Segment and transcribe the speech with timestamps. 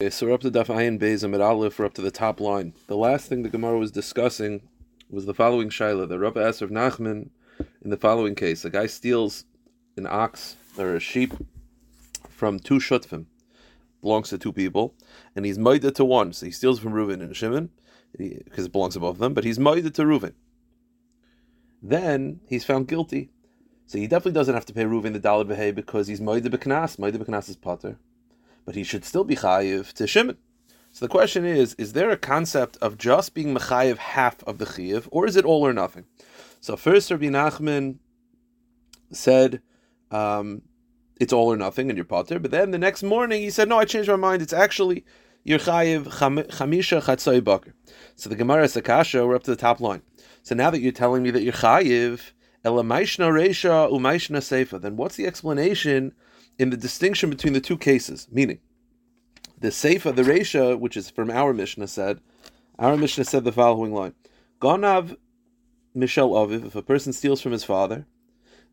[0.00, 2.72] So we're up to Daf Ayin Beis Amid Aleph, we're up to the top line.
[2.86, 4.60] The last thing the Gemara was discussing
[5.10, 6.08] was the following Shaila.
[6.08, 7.30] The Rabbi asked of Nachman
[7.82, 8.64] in the following case.
[8.64, 9.44] A guy steals
[9.96, 11.34] an ox or a sheep
[12.28, 13.26] from two Shutvim,
[14.00, 14.94] belongs to two people,
[15.34, 16.32] and he's moided to one.
[16.32, 17.70] So he steals from Reuven and Shimon,
[18.16, 20.34] because it belongs to both of them, but he's moided to Reuven.
[21.82, 23.30] Then he's found guilty.
[23.86, 26.98] So he definitely doesn't have to pay Reuven the dollar behay because he's moided b'knas.
[26.98, 27.98] Moided b'knas is potter
[28.68, 30.36] but he should still be chayiv to Shimon.
[30.92, 34.66] So the question is: Is there a concept of just being mechayiv half of the
[34.66, 36.04] chayiv, or is it all or nothing?
[36.60, 37.96] So first, Rabbi Nachman
[39.10, 39.62] said
[40.10, 40.60] um,
[41.18, 42.38] it's all or nothing, and you're potter.
[42.38, 44.42] But then the next morning he said, "No, I changed my mind.
[44.42, 45.06] It's actually
[45.44, 47.72] you're chayiv chamisha chatzoi baker."
[48.16, 50.02] So the Gemara Sakasha, we're up to the top line.
[50.42, 52.32] So now that you're telling me that you're chayiv,
[52.66, 56.12] elamaishna reisha umaishna seifa, then what's the explanation?
[56.58, 58.58] In the distinction between the two cases, meaning
[59.58, 62.20] the Seifa, the Resha, which is from our Mishnah, said,
[62.78, 64.14] our Mishnah said the following line:
[64.60, 65.16] Ganav
[65.96, 68.06] Mishel Aviv, if a person steals from his father,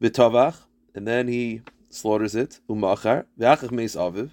[0.02, 0.58] V'tavach,
[0.94, 4.32] and then he slaughters it, Umachar, V'achach Meis Aviv,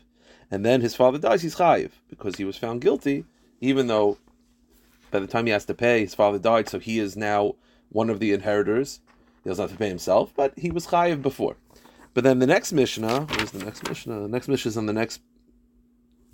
[0.51, 3.25] and then his father dies, he's chayiv, because he was found guilty,
[3.61, 4.19] even though
[5.11, 7.55] by the time he has to pay, his father died, so he is now
[7.91, 9.01] one of the inheritors.
[9.45, 11.57] He doesn't have to pay himself, but he was chayiv before.
[12.15, 14.21] But then the next Mishnah, where's the next Mishnah?
[14.21, 15.21] The next Mishnah is on the next.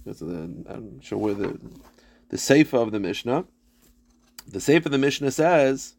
[0.06, 1.58] I'm not sure where the
[2.30, 3.44] the Seifa of the Mishnah.
[4.46, 5.94] The Seifa of the Mishnah says.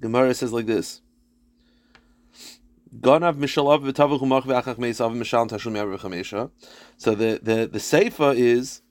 [0.00, 1.02] Gemara says like this.
[2.90, 3.40] So the
[7.42, 8.82] the the Seifa is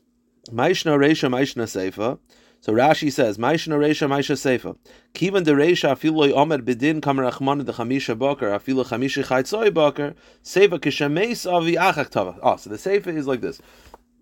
[0.50, 2.20] Maishna Reisha Maishna Seifa.
[2.60, 4.76] So Rashi says, "Ma'ishna reisha, ma'isha seifa.
[5.14, 10.16] Kivan de reisha afilu omer bedin kamer achman de chamisha Boker, afilu chamisha chaytzoi Boker,
[10.44, 13.62] seifa kishameis avi achak tava." Oh, so the seifa is like this: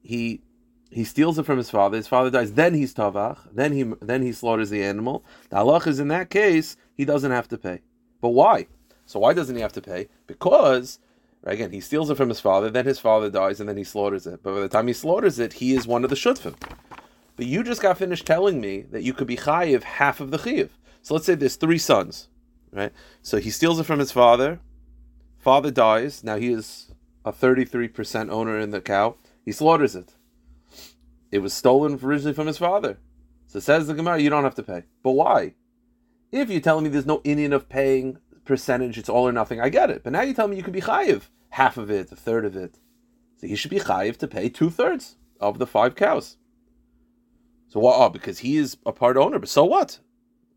[0.04, 0.42] he
[0.92, 1.98] he steals it from his father.
[1.98, 2.54] His father dies.
[2.54, 3.38] Then he's tavach.
[3.52, 5.26] Then he then he slaughters the animal.
[5.50, 7.82] The halach is in that case he doesn't have to pay.
[8.22, 8.68] But why?
[9.06, 10.08] So why doesn't he have to pay?
[10.28, 11.00] Because
[11.44, 12.70] again he steals it from his father.
[12.70, 14.42] Then his father dies, and then he slaughters it.
[14.44, 16.56] But by the time he slaughters it, he is one of the shutfim.
[17.36, 20.38] But you just got finished telling me that you could be chayiv half of the
[20.38, 20.70] chayiv.
[21.02, 22.30] So let's say there's three sons,
[22.72, 22.92] right?
[23.22, 24.60] So he steals it from his father.
[25.38, 26.24] Father dies.
[26.24, 26.92] Now he is
[27.24, 29.16] a 33% owner in the cow.
[29.44, 30.14] He slaughters it.
[31.32, 32.98] It was stolen originally from his father.
[33.48, 34.84] So says the Gemara, you don't have to pay.
[35.04, 35.54] But why?
[36.32, 39.70] If you're telling me there's no inyan of paying percentage, it's all or nothing, I
[39.70, 40.04] get it.
[40.04, 42.56] But now you tell me you could be chayiv half of it, a third of
[42.56, 42.80] it.
[43.38, 46.38] So he should be chayiv to pay two thirds of the five cows.
[47.68, 47.96] So what?
[47.98, 49.40] Oh, because he is a part owner.
[49.40, 50.00] But so what?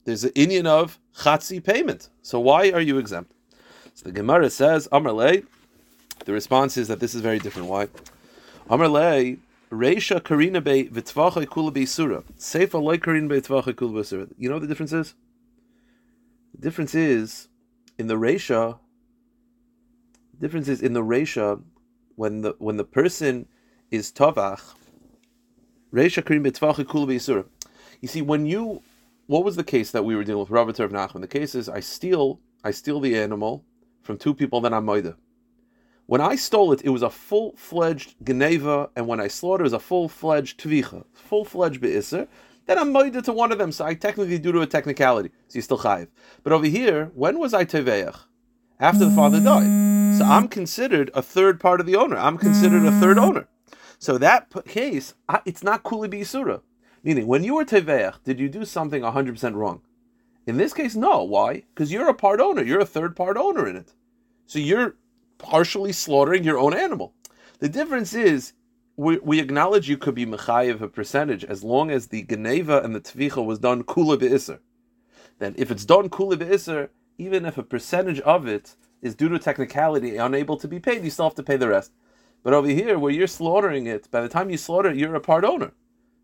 [0.04, 2.08] There's an inyan of chatzi payment.
[2.22, 3.32] So why are you exempt?
[3.94, 5.44] So the Gemara says, Amrle.
[6.24, 7.68] The response is that this is very different.
[7.68, 7.88] Why?
[8.70, 9.38] Amrle.
[9.70, 12.22] Reisha karina be v'tvacha kula be surah.
[12.38, 14.26] Seifa loy karina be v'tvacha kula be surah.
[14.38, 15.14] You know what the difference is?
[16.54, 17.48] The difference is
[17.98, 18.78] in the Reisha.
[20.32, 21.62] The difference is in the Reisha
[22.16, 23.47] when the when the person
[23.91, 24.74] is tavach
[25.91, 26.10] you
[28.09, 28.82] see, when you,
[29.26, 31.21] what was the case that we were dealing with, Rav of Nachman?
[31.21, 33.65] The case is I steal, I steal the animal
[34.03, 35.16] from two people that I'm moida.
[36.06, 39.72] When I stole it, it was a full-fledged geneva, and when I slaughtered, it was
[39.75, 42.28] a full-fledged tvicha, full-fledged be'isr.
[42.66, 45.31] Then I'm moida to one of them, so I technically do to a technicality.
[45.48, 46.09] So you still chayiv.
[46.43, 48.19] But over here, when was I teveach?
[48.81, 50.19] After the father died.
[50.19, 52.16] So I'm considered a third part of the owner.
[52.16, 53.48] I'm considered a third owner.
[53.98, 55.14] So that case,
[55.44, 56.62] it's not kuli b'isura.
[57.03, 59.82] Meaning, when you were teveach, did you do something 100% wrong?
[60.47, 61.22] In this case, no.
[61.25, 61.64] Why?
[61.75, 62.62] Because you're a part owner.
[62.62, 63.92] You're a third part owner in it.
[64.47, 64.97] So you're
[65.36, 67.14] partially slaughtering your own animal.
[67.59, 68.53] The difference is,
[68.97, 72.94] we, we acknowledge you could be mechayiv a percentage as long as the geneva and
[72.94, 74.59] the tvicha was done kula be'isr.
[75.38, 79.38] Then if it's done kula be'isr, even if a percentage of it is due to
[79.38, 81.92] technicality unable to be paid, you still have to pay the rest.
[82.43, 85.21] But over here, where you're slaughtering it, by the time you slaughter it, you're a
[85.21, 85.72] part owner.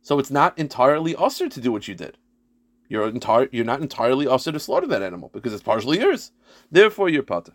[0.03, 2.19] So it's not entirely usher to do what you did.
[2.89, 6.31] You're entire you're not entirely usher to slaughter that animal because it's partially yours.
[6.71, 7.53] Therefore, you're pata.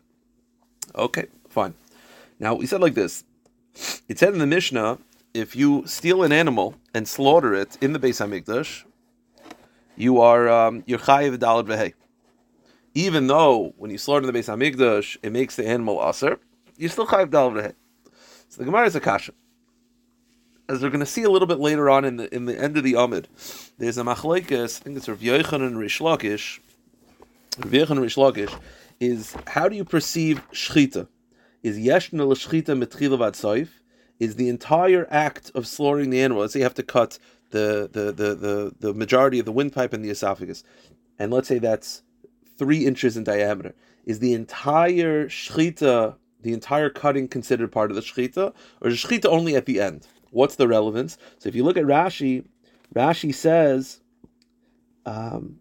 [0.96, 1.76] Okay, fine.
[2.40, 3.24] Now we said like this.
[4.08, 4.98] It said in the Mishnah,
[5.34, 8.84] if you steal an animal and slaughter it in the Beis Hamikdash,
[9.96, 11.94] you are um, you're chayiv dalad vehei.
[12.96, 16.40] Even though when you slaughter in the Beis Hamikdash, it makes the animal usher,
[16.78, 17.74] you're still chayiv dalad vehei.
[18.50, 19.34] So the Gemara is a kasha.
[20.68, 22.78] As we're going to see a little bit later on in the in the end
[22.78, 23.28] of the Amid,
[23.78, 24.82] there's a machlekes.
[24.82, 26.60] I think it's Rav Yochanan and Rish Lakish.
[27.58, 28.60] Rav Yochanan and Rish Lakish
[29.00, 31.08] is how do you perceive shchita?
[31.64, 33.70] Is yeshna l'shchita mitchila vad soif?
[34.20, 36.42] is the entire act of slaughtering the animal.
[36.42, 37.18] Let's say you have to cut
[37.52, 40.64] the the the the, the majority of the windpipe and the esophagus,
[41.18, 42.04] and let's say that's
[42.58, 43.74] three inches in diameter.
[44.06, 49.26] Is the entire shchita, the entire cutting, considered part of the shchita, or is shchita
[49.26, 50.08] only at the end?
[50.32, 51.18] What's the relevance?
[51.38, 52.46] So if you look at Rashi,
[52.96, 54.02] Rashi says.
[55.06, 55.60] Um,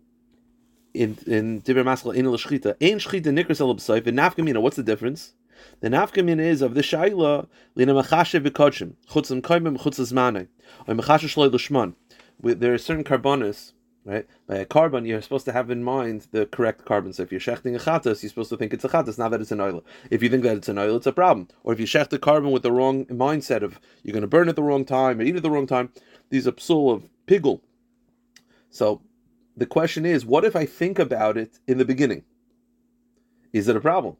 [0.95, 4.61] in in Dibber Maskal in Shchita, Ein Shchita Nikras El B'Soif, and Nafkamina.
[4.61, 5.35] What's the difference?
[5.81, 10.49] The nafkamin is of the shaila lina machashe v'kodshim chutzim koimim chutzim zmanei
[10.87, 11.95] or machashe shloi l'shman.
[12.41, 13.73] There are certain carbonis,
[14.05, 14.27] right?
[14.47, 17.13] By a carbon, you're supposed to have in mind the correct carbon.
[17.13, 19.41] So if you're shechting a chatas, you're supposed to think it's a chatas, not that
[19.41, 19.85] it's an oil.
[20.11, 21.49] If you think that it's an oil, it's a problem.
[21.65, 24.49] Or if you shecht the carbon with the wrong mindset of you're going to burn
[24.49, 25.91] at the wrong time or eat at the wrong time,
[26.31, 27.61] these are psul of pigul.
[28.71, 29.03] So
[29.57, 32.25] the question is, what if I think about it in the beginning?
[33.53, 34.17] Is it a problem?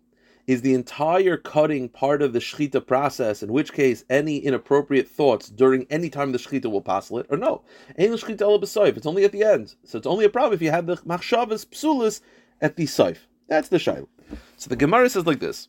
[0.49, 5.51] Is the entire cutting part of the shechita process, in which case any inappropriate thoughts
[5.51, 7.63] during any time the shechita will passel it, or no?
[7.97, 9.75] It's only at the end.
[9.85, 12.23] So it's only a problem if you have the machshavas psulis
[12.63, 13.19] at the saif.
[13.47, 14.09] That's the shayla.
[14.57, 15.69] So the Gemara says like this.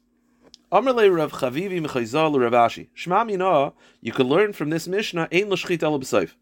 [0.72, 2.88] Amrle Rav Chavivi Mechayzal.
[2.94, 6.36] Shema Mina, you can learn from this Mishnah, Ein l'shchita el b'saif.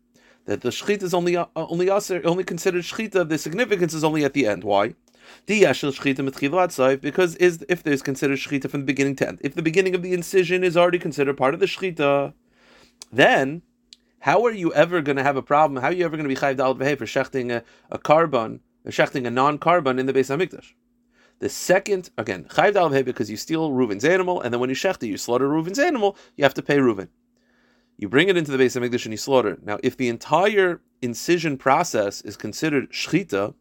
[0.45, 4.33] That the shchita is only, uh, only, only considered shchita, the significance is only at
[4.33, 4.63] the end.
[4.63, 4.93] Why?
[5.45, 10.01] Because is if there's considered shechita from the beginning to end, if the beginning of
[10.01, 12.33] the incision is already considered part of the shechita,
[13.11, 13.61] then
[14.19, 15.81] how are you ever going to have a problem?
[15.81, 18.89] How are you ever going to be chayv dal for shechting a, a carbon, uh,
[18.89, 20.73] shechting a non-carbon in the Beis Hamikdash?
[21.39, 25.07] The second, again, chayv dal because you steal Reuven's animal, and then when you shecht
[25.07, 27.09] you slaughter Reuven's animal, you have to pay Reuven.
[27.97, 29.57] You bring it into the Beis Hamikdash and you slaughter.
[29.63, 33.53] Now, if the entire incision process is considered shechita,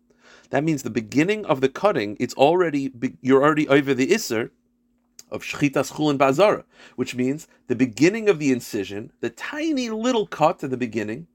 [0.50, 4.52] that means the beginning of the cutting, it's already you're already over the iser
[5.30, 6.64] of shchitas chulin bazara,
[6.96, 11.26] which means the beginning of the incision, the tiny little cut at the beginning,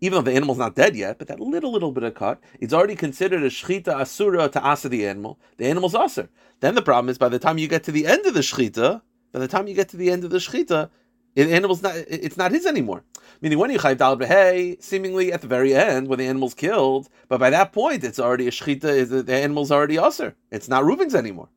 [0.00, 2.72] even though the animal's not dead yet, but that little little bit of cut, it's
[2.72, 5.38] already considered a shchita asura to asa the animal.
[5.56, 6.28] The animal's aser.
[6.60, 9.02] Then the problem is by the time you get to the end of the shchita,
[9.32, 10.90] by the time you get to the end of the shchita,
[11.34, 13.04] the animal's not it's not his anymore.
[13.40, 17.08] Meaning when you chayv dal behei, seemingly at the very end when the animal's killed,
[17.28, 19.24] but by that point it's already a shchita.
[19.26, 20.34] The animal's already usher.
[20.50, 21.48] It's not Reuven's anymore.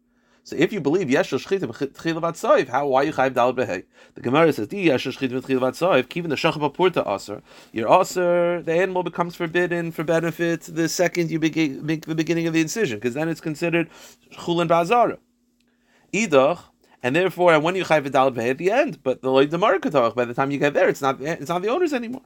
[0.44, 3.84] So if you believe yesh shchita b'chilavat soif, how why you chayv dal behei?
[4.16, 7.44] The Gemara says di yesh shchita b'chilavat soif, keeping the shachab purta usher.
[7.72, 12.48] Your usher, the animal becomes forbidden for benefit the second you begin, make the beginning
[12.48, 13.88] of the incision, because then it's considered
[14.34, 15.20] chulin bazara.
[16.12, 16.64] Idach
[17.04, 20.34] and therefore, when you chayv dalad at the end, but the loy demarkatoch, by the
[20.34, 22.22] time you get there, it's not it's not the owners anymore.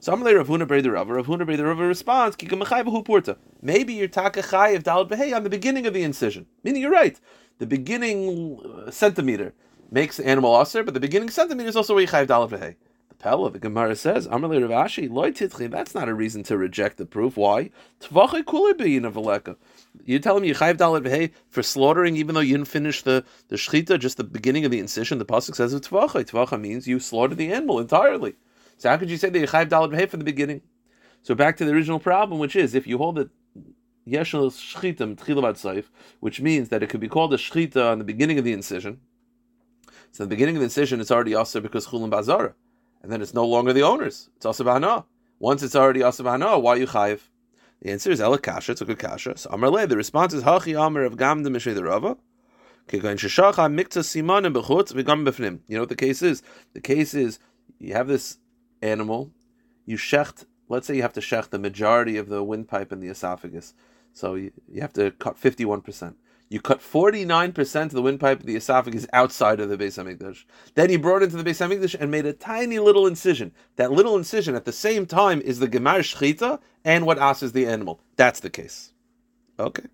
[0.00, 1.08] So I'm Rav Huna Brei the Rav.
[1.08, 3.36] Rav Huna the Rav responds, purta.
[3.62, 6.46] Maybe you're taka chayiv dalad behei on the beginning of the incision.
[6.64, 7.18] Meaning you're right.
[7.58, 9.54] The beginning uh, centimeter
[9.90, 12.76] makes the animal aser, but the beginning centimeter is also where you chayiv dalad behei.
[13.18, 16.98] Pella, the Gemara says, Amalei Rav Ashi, loy titchi, that's not a reason to reject
[16.98, 17.36] the proof.
[17.36, 17.70] Why?
[18.00, 19.56] Tvache kulibi in
[20.04, 23.24] You're telling me you chayv dalet v'hei for slaughtering, even though you didn't finish the,
[23.48, 25.18] the shchita, just the beginning of the incision.
[25.18, 26.30] The pasuk says it's tvache.
[26.30, 28.34] Tvache means you slaughtered the animal entirely.
[28.76, 30.60] So how could you say that you chayv dalet v'hei from the beginning?
[31.22, 33.30] So back to the original problem, which is if you hold it
[34.06, 35.84] yeshel shchita tchilavat saif,
[36.20, 39.00] which means that it could be called a shchita on the beginning of the incision.
[40.12, 42.54] So the beginning of the incision, it's already also because chulim bazara
[43.06, 44.30] and then it's no longer the owner's.
[44.34, 45.04] It's asavana.
[45.38, 47.20] Once it's already asavana, why you chayiv?
[47.80, 48.72] The answer is ela kasha.
[48.72, 49.38] It's a good kasha.
[49.38, 52.16] So Amar The response is hachi Amar of gam de mishay the rava.
[52.90, 53.10] You know
[55.82, 56.42] what the case is?
[56.72, 57.38] The case is
[57.78, 58.38] you have this
[58.82, 59.30] animal,
[59.84, 60.46] you shecht.
[60.68, 63.72] Let's say you have to shecht the majority of the windpipe and the esophagus,
[64.12, 66.16] so you, you have to cut fifty-one percent.
[66.48, 70.44] You cut 49% of the windpipe of the esophagus outside of the Beis Hamikdash.
[70.74, 73.52] Then he brought into the Beis Hamikdash and made a tiny little incision.
[73.74, 77.66] That little incision at the same time is the Gemar Shchita and what asks the
[77.66, 78.00] animal.
[78.14, 78.92] That's the case.
[79.58, 79.86] Okay.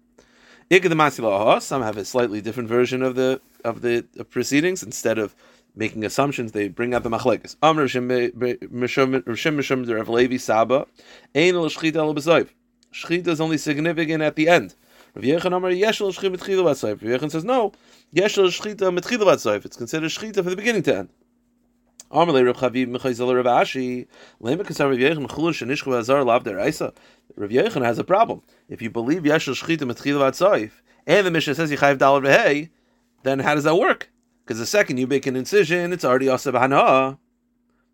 [0.70, 4.82] Some have a slightly different version of the of the proceedings.
[4.82, 5.34] Instead of
[5.74, 7.56] making assumptions, they bring out the machlekes.
[7.62, 7.88] Amr
[9.94, 10.86] Rav Levi Saba,
[11.34, 11.54] Ein
[12.92, 14.74] Shchita is only significant at the end.
[15.14, 17.02] Rav Yechon Amar Yeshel Shchita Mitchilu Vatsoif.
[17.02, 17.72] Rav Yechon says no.
[18.14, 19.66] Yeshel Shchita Mitchilu Vatsoif.
[19.66, 21.08] It's considered Shchita from the beginning to end.
[22.10, 24.06] Amar Rav Chaviv Mechayzel Rav Ashi.
[24.40, 26.94] Lema Kasar Rav Yechon Mechulun Shenishchu Azar Lav Der Isa.
[27.36, 28.40] Rav Yechon has a problem.
[28.70, 30.70] If you believe Yeshel Shchita Mitchilu Vatsoif,
[31.06, 32.70] and the Mishnah says Yichayiv Dalad Vehei,
[33.22, 34.10] then how does that work?
[34.44, 37.18] Because the second you make an incision, it's already Asab Hana.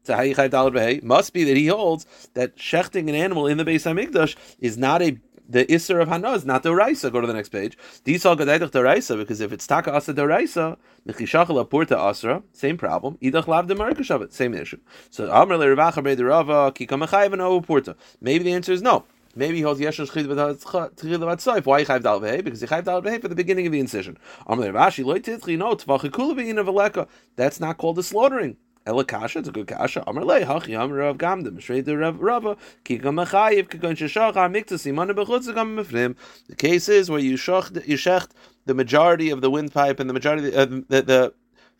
[0.04, 4.36] So how Must be that he holds that shechting an animal in the Beis Hamikdash
[4.58, 7.10] is not a the Isser of Hana is not the Raisa.
[7.10, 7.78] Go to the next page.
[8.04, 10.76] Disal Gadaidach the Raisa, because if it's Taka Asa the Raisa,
[11.06, 13.16] Mechishachel Apurta Asra, same problem.
[13.22, 14.78] Idach Lav the Markushavet, same issue.
[15.10, 17.96] So Amr Le Ravacha Be the Rava, Kika Mechayiv and Purta.
[18.20, 19.04] Maybe the answer is no.
[19.34, 22.42] Maybe he holds Yeshash Chid Tchil Why Chayv Dal Vehe?
[22.42, 24.18] Because he Chayv Dal Vehe for the beginning of the incision.
[24.46, 27.08] Amr Le Ravashi Loy Titchi, no, Tvachikula Bein of Aleka.
[27.36, 28.56] That's not called a slaughtering.
[28.88, 30.02] Ela kasha, it's a good kasha.
[30.06, 34.78] Amar lei, hachi amar rav gamdim, mishrei de rav rava, kika machayiv, kikon sheshach ha-mikta
[34.78, 36.16] simana bechutz gam mefrim.
[36.48, 38.30] The case is where you shecht, you shecht
[38.64, 41.34] the majority of the windpipe and the majority of the, the, the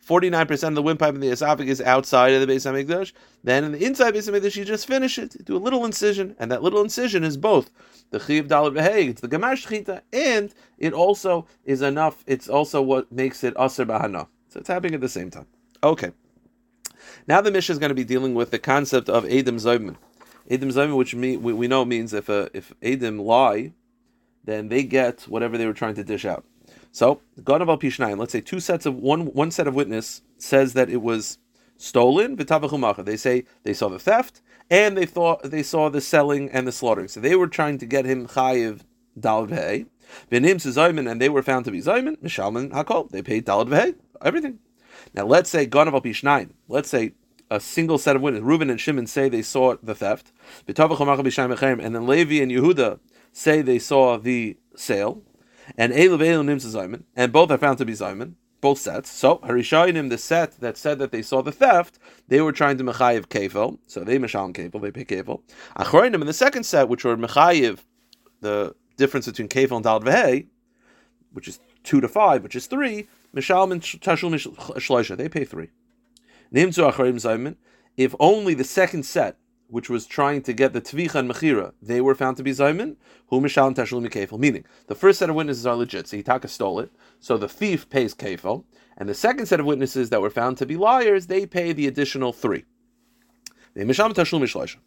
[0.07, 3.11] 49% of the windpipe in the esophagus outside of the Beis HaMikdash,
[3.43, 6.51] then in the inside Beis HaMikdash, you just finish it, do a little incision, and
[6.51, 7.71] that little incision is both
[8.11, 12.83] the Chiv Dalit Beheg, it's the Gamash Chita, and it also is enough, it's also
[12.83, 14.27] what makes it Aser Bahana.
[14.49, 15.47] So it's happening at the same time.
[15.83, 16.11] Okay.
[17.29, 19.97] Now the Mishnah is going to be dealing with the concept of Adam Zayman.
[20.49, 23.73] Adam Zayman, which we, we know means if a, if Adam lie,
[24.45, 26.43] then they get whatever they were trying to dish out.
[26.91, 27.77] So, God of Al
[28.17, 31.37] let's say two sets of one one set of witness says that it was
[31.77, 36.67] stolen, They say they saw the theft and they thought they saw the selling and
[36.67, 37.09] the slaughtering.
[37.09, 38.79] So they were trying to get him chayiv
[39.19, 39.85] dal v'hei.
[40.31, 42.17] V'nim zayman, and they were found to be zayman.
[42.23, 43.07] Mishalman hakol.
[43.11, 43.93] They paid dal v'hei.
[44.19, 44.57] Everything.
[45.13, 46.51] Now let's say Ganav al Pishnayim.
[46.67, 47.13] Let's say
[47.51, 48.45] a single set of witnesses.
[48.45, 50.31] Reuben and Shimon say they saw the theft.
[50.67, 50.75] And
[51.95, 52.99] then Levi and Yehuda
[53.31, 55.23] say they saw the sale.
[55.77, 57.03] And Eilu Eilu Nims Zayman.
[57.15, 58.33] And both are found to be Zayman.
[58.61, 59.09] Both sets.
[59.09, 62.83] So Harishayim, the set that said that they saw the theft, they were trying to
[62.83, 65.41] mechayiv kefil, so they meshal kefil, they pay kefil.
[65.77, 67.79] Achroinim in the second set, which were mechayiv,
[68.41, 70.01] the difference between kefil and dal
[71.31, 74.33] which is two to five, which is three, Mishalman Tashul
[74.77, 75.15] Shloisha.
[75.17, 75.69] They pay three.
[76.53, 77.55] Nimtzu Acharim Zayman.
[77.97, 82.01] If only the second set, which was trying to get the Tvicha and Mechira, they
[82.01, 82.95] were found to be Zayman,
[83.27, 84.39] who Mishalman Tashul Mikefel.
[84.39, 87.87] Meaning, the first set of witnesses are legit, so Hitaka stole it, so the thief
[87.89, 88.63] pays Kefel,
[88.97, 91.87] and the second set of witnesses that were found to be liars, they pay the
[91.87, 92.65] additional three.
[93.75, 94.77] They Mishalman Tashul Mishloisha.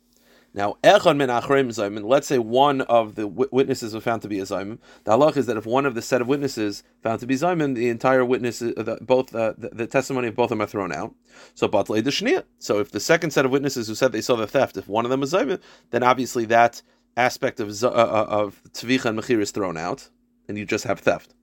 [0.54, 2.04] Now, echon min achreim zayim.
[2.04, 4.78] Let's say one of the witnesses was found to be a zayim.
[5.04, 7.74] The halach is that if one of the set of witnesses found to be zayim,
[7.74, 10.66] the entire witness, uh, the, both uh, the, the, testimony of both of them are
[10.66, 11.14] thrown out.
[11.54, 14.46] So batlei the So if the second set of witnesses who said they saw the
[14.46, 15.58] theft, if one of them was zayim,
[15.90, 16.82] then obviously that
[17.16, 20.10] aspect of uh, uh, of tvicha and mechir is thrown out,
[20.48, 21.34] and you just have theft.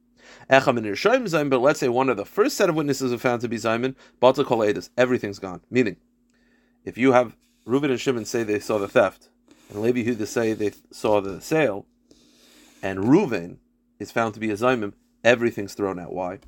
[0.48, 3.96] But let's say one of the first set of witnesses were found to be zayim,
[4.22, 4.64] batal kol
[4.98, 5.62] everything's gone.
[5.72, 5.96] Meaning,
[6.86, 7.36] if you have
[7.70, 9.30] Reuben and Shimon say they saw the theft,
[9.70, 11.86] and Levi Huda say they saw the sale,
[12.82, 13.60] and Reuben
[14.00, 16.12] is found to be a Zaimim, everything's thrown out.
[16.12, 16.40] Why?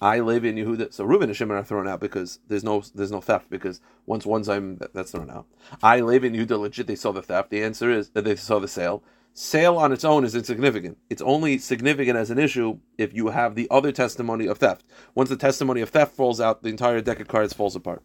[0.00, 0.92] I, Levi, and Yehuda.
[0.92, 4.24] So Reuben and Shimon are thrown out because there's no there's no theft because once
[4.24, 5.46] one that, that's thrown out.
[5.82, 7.50] I, Levi, and Yehuda legit they saw the theft.
[7.50, 9.02] The answer is that they saw the sale.
[9.34, 10.98] Sale on its own is insignificant.
[11.08, 14.84] It's only significant as an issue if you have the other testimony of theft.
[15.16, 18.04] Once the testimony of theft falls out, the entire deck of cards falls apart.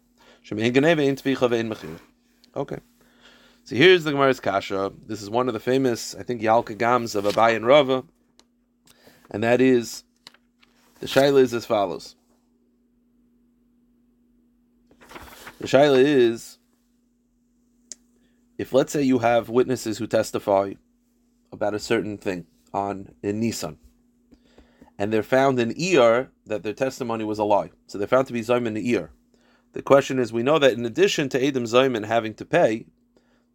[2.56, 2.78] Okay.
[3.64, 4.92] So here's the Gemara's Kasha.
[5.06, 8.04] This is one of the famous, I think, Yalka Gams of Abai and Rava.
[9.30, 10.04] And that is,
[11.00, 12.16] the Shaila is as follows.
[15.60, 16.58] The Shaila is,
[18.56, 20.74] if let's say you have witnesses who testify
[21.52, 23.76] about a certain thing on in Nissan,
[24.98, 27.70] and they're found in ER that their testimony was a lie.
[27.86, 29.10] So they're found to be Zayim in the ER.
[29.76, 32.86] The question is, we know that in addition to Adam Zayman having to pay,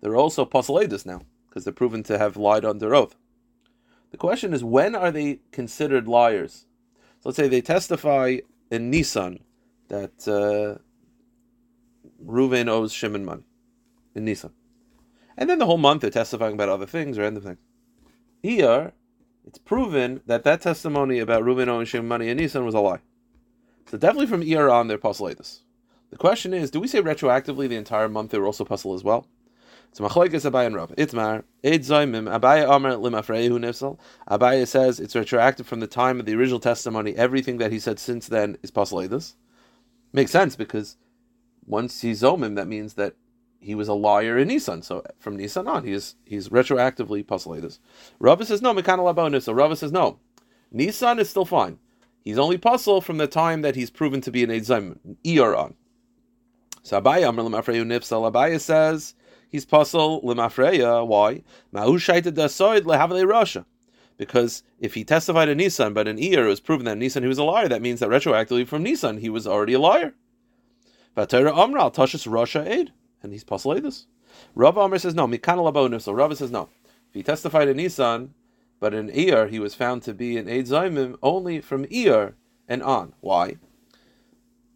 [0.02, 3.16] they're also Pasaladis now, because they're proven to have lied under oath.
[4.12, 6.68] The question is, when are they considered liars?
[7.22, 8.38] So let's say they testify
[8.70, 9.40] in Nissan
[9.88, 10.78] that uh,
[12.24, 13.46] Reuven owes Shimon money
[14.14, 14.52] in Nissan.
[15.36, 17.58] And then the whole month they're testifying about other things or anything.
[18.44, 18.94] Here,
[19.44, 23.00] it's proven that that testimony about Reuven owing Shimon money in Nissan was a lie.
[23.88, 25.62] So definitely from ER on, they're Pasaladis.
[26.12, 29.04] The question is, do we say retroactively the entire month they were also puzzle as
[29.04, 29.28] well?
[29.94, 30.92] So machlokes Abaye and Rav.
[30.98, 33.98] Itmar Eid Abaye Amar Limafrehu Nifsal.
[34.30, 37.16] Abaye says it's retroactive from the time of the original testimony.
[37.16, 38.72] Everything that he said since then is
[39.10, 39.36] this.
[40.14, 40.98] Makes sense because
[41.66, 43.16] once he's Zomim, that means that
[43.60, 44.84] he was a liar in Nissan.
[44.84, 47.80] So from Nissan on, he's he's retroactively this.
[48.20, 48.74] Rava says no.
[48.74, 49.56] Mekanal Nifsal.
[49.56, 50.20] Rava says no.
[50.74, 51.80] Nissan is still fine.
[52.24, 55.18] He's only puzzle from the time that he's proven to be an Eid Zaymim.
[55.26, 55.76] Iyar on.
[56.84, 58.32] So Abaye Amr Lemafreyu Nifsal.
[58.32, 59.16] Abaye says
[59.50, 61.06] he's puzzle Lemafreya.
[61.06, 61.44] Why?
[61.74, 63.66] Ma'u Shaita Dasoid Lehavale Russia.
[64.18, 67.22] Because if he testified in Nissan, but in Iyar it was proven that in Nissan
[67.22, 70.14] he was a liar, that means that retroactively from Nissan he was already a liar.
[71.18, 74.08] Vatera Amral Tashis Russia aid, and he's puzzle this.
[74.56, 75.28] Rav Amr says no.
[75.28, 76.16] Mikana Labo Nifsal.
[76.16, 76.70] Rav says no.
[77.10, 78.30] If he testified in Nissan,
[78.80, 82.34] but in Iyar he was found to be an Eid Zaimim only from Iyar
[82.68, 83.14] and on.
[83.22, 83.58] Why?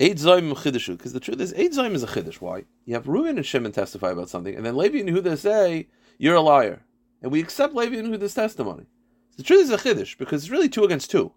[0.01, 2.41] Eid Zaimim Chidushu, because the truth is Eid Zaimim is a Chiddush.
[2.41, 2.65] Why?
[2.85, 5.87] You have Reuven and Shimon testify about something, and then Levi and Yehuda say,
[6.17, 6.83] you're a liar.
[7.21, 8.85] And we accept Levi and Yehuda's testimony.
[9.37, 11.31] The truth is a Chiddush, because it's really two against two.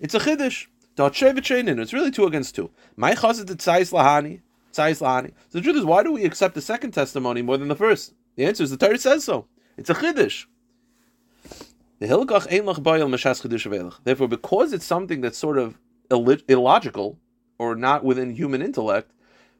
[0.00, 0.66] It's a Chiddush.
[1.00, 2.70] It's really two against two.
[2.96, 4.40] My chazit tzayis lahani,
[4.72, 5.32] tzayis lahani.
[5.48, 8.14] So the truth is, why do we accept the second testimony more than the first?
[8.34, 9.46] The answer is the Torah says so.
[9.76, 10.46] It's a chiddush
[12.00, 12.26] Therefore,
[14.28, 15.78] because it's something that's sort of
[16.10, 17.18] illogical
[17.58, 19.12] or not within human intellect,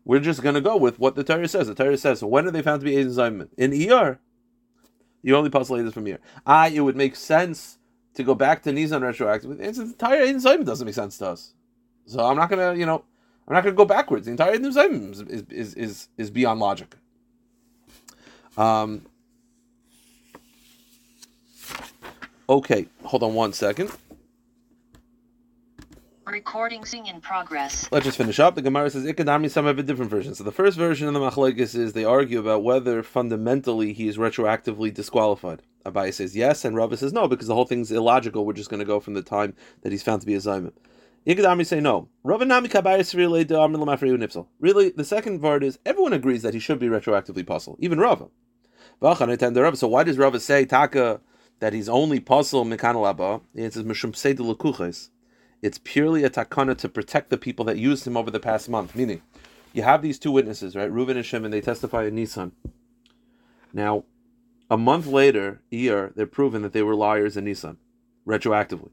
[0.05, 1.67] we're just going to go with what the Torah says.
[1.67, 3.49] The Torah says, when are they found to be Eid Zayman?
[3.57, 4.19] In ER.
[5.23, 6.21] You only postulate this from here.
[6.47, 7.79] Ah, it would make sense
[8.15, 9.59] to go back to Nisan retroactively.
[9.59, 11.55] The entire Eden Zayim doesn't make sense to us.
[12.07, 13.05] So I'm not gonna, you know,
[13.47, 14.27] I'm not gonna go backwards.
[14.27, 16.97] The entire Eden Zayim is, is is is beyond logic.
[18.57, 19.07] Um.
[22.49, 23.91] Okay, hold on one second.
[26.31, 27.89] Recording in progress.
[27.91, 28.55] Let's just finish up.
[28.55, 30.35] The Gemara says Ikadami some have a different version.
[30.35, 34.19] So the first version of the Machlekes is they argue about whether fundamentally he is
[34.19, 35.63] retroactively disqualified.
[35.87, 38.45] Abaye says yes, and Rava says no, because the whole thing's illogical.
[38.45, 40.73] We're just going to go from the time that he's found to be a Zayman.
[41.27, 42.11] Ikadami say no.
[44.61, 48.29] Really, the second part is everyone agrees that he should be retroactively puzzled, even Rava.
[49.01, 51.23] So why does Rava say Taka
[51.61, 53.41] that he's only puzzled Mikanalaba?
[53.55, 54.45] It says Mishum Seidu
[55.63, 58.95] it's purely a takana to protect the people that used him over the past month.
[58.95, 59.23] Meaning,
[59.73, 60.91] you have these two witnesses, right?
[60.91, 62.53] Reuven and Shimon, they testify in Nissan.
[63.73, 64.05] Now,
[64.71, 67.77] a month later, year, they're proven that they were liars in Nissan,
[68.27, 68.91] retroactively.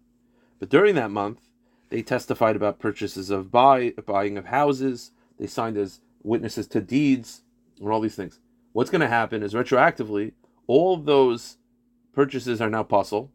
[0.60, 1.40] But during that month,
[1.90, 5.12] they testified about purchases of buy, buying of houses.
[5.38, 7.42] They signed as witnesses to deeds
[7.80, 8.40] and all these things.
[8.74, 10.34] What's going to happen is retroactively,
[10.68, 11.58] all those
[12.14, 13.32] purchases are now possible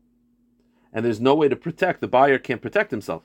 [0.92, 2.00] and there's no way to protect.
[2.00, 3.24] The buyer can't protect himself.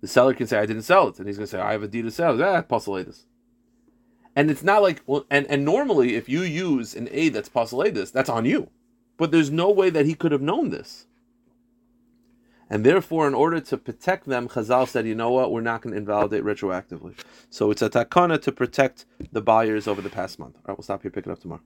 [0.00, 1.82] The seller can say, "I didn't sell it," and he's going to say, "I have
[1.82, 3.24] a deed to sell." Ah, postulatus.
[4.36, 8.10] And it's not like well, and and normally if you use an aid that's postulatus,
[8.12, 8.70] that's on you.
[9.16, 11.06] But there's no way that he could have known this.
[12.70, 15.92] And therefore, in order to protect them, Chazal said, you know what, we're not going
[15.92, 17.14] to invalidate retroactively.
[17.50, 20.56] So it's a takana to protect the buyers over the past month.
[20.56, 21.62] All right, we'll stop here, pick it up tomorrow.